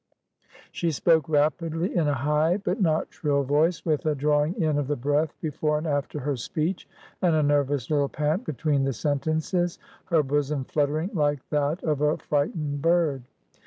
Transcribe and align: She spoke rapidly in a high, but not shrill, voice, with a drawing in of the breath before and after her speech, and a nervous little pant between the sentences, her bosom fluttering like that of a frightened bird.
She 0.71 0.89
spoke 0.89 1.29
rapidly 1.29 1.95
in 1.95 2.07
a 2.07 2.15
high, 2.15 2.57
but 2.57 2.81
not 2.81 3.13
shrill, 3.13 3.43
voice, 3.43 3.85
with 3.85 4.03
a 4.07 4.15
drawing 4.15 4.59
in 4.59 4.79
of 4.79 4.87
the 4.87 4.95
breath 4.95 5.31
before 5.41 5.77
and 5.77 5.85
after 5.85 6.21
her 6.21 6.35
speech, 6.35 6.89
and 7.21 7.35
a 7.35 7.43
nervous 7.43 7.87
little 7.91 8.09
pant 8.09 8.43
between 8.43 8.83
the 8.83 8.93
sentences, 8.93 9.77
her 10.05 10.23
bosom 10.23 10.63
fluttering 10.63 11.11
like 11.13 11.47
that 11.49 11.83
of 11.83 12.01
a 12.01 12.17
frightened 12.17 12.81
bird. 12.81 13.25